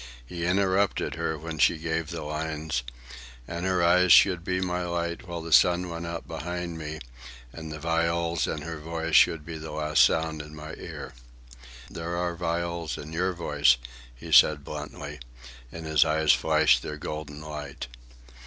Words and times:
He 0.25 0.47
interrupted 0.47 1.13
her 1.13 1.37
when 1.37 1.59
she 1.59 1.77
gave 1.77 2.09
the 2.09 2.23
lines: 2.23 2.81
"And 3.47 3.67
her 3.67 3.83
eyes 3.83 4.11
should 4.11 4.43
be 4.43 4.59
my 4.59 4.81
light 4.83 5.27
while 5.27 5.41
the 5.43 5.53
sun 5.53 5.89
went 5.91 6.07
out 6.07 6.27
behind 6.27 6.79
me, 6.79 7.01
And 7.53 7.71
the 7.71 7.77
viols 7.77 8.47
in 8.47 8.63
her 8.63 8.79
voice 8.79 9.23
be 9.45 9.59
the 9.59 9.69
last 9.69 10.03
sound 10.03 10.41
in 10.41 10.55
my 10.55 10.73
ear." 10.73 11.13
"There 11.87 12.17
are 12.17 12.35
viols 12.35 12.97
in 12.97 13.13
your 13.13 13.33
voice," 13.33 13.77
he 14.15 14.31
said 14.31 14.63
bluntly, 14.63 15.19
and 15.71 15.85
his 15.85 16.03
eyes 16.03 16.33
flashed 16.33 16.81
their 16.81 16.97
golden 16.97 17.39
light. 17.39 17.85